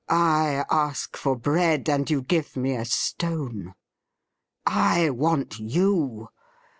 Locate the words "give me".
2.23-2.73